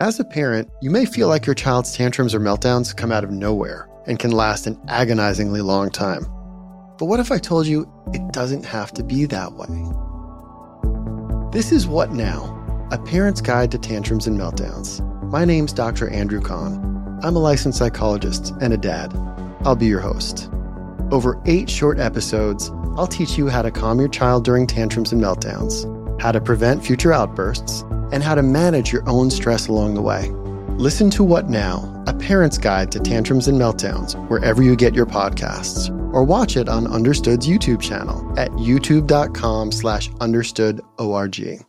[0.00, 3.30] As a parent, you may feel like your child's tantrums or meltdowns come out of
[3.30, 6.22] nowhere and can last an agonizingly long time.
[6.96, 9.68] But what if I told you it doesn't have to be that way?
[11.52, 12.56] This is What Now,
[12.90, 15.02] a parent's guide to tantrums and meltdowns.
[15.30, 16.08] My name's Dr.
[16.08, 17.20] Andrew Kahn.
[17.22, 19.12] I'm a licensed psychologist and a dad.
[19.66, 20.48] I'll be your host.
[21.10, 25.22] Over eight short episodes, I'll teach you how to calm your child during tantrums and
[25.22, 25.84] meltdowns,
[26.22, 30.30] how to prevent future outbursts, and how to manage your own stress along the way.
[30.78, 35.06] Listen to What Now, a parent's guide to tantrums and meltdowns, wherever you get your
[35.06, 41.64] podcasts, or watch it on Understood's YouTube channel at youtube.com slash understoodorg.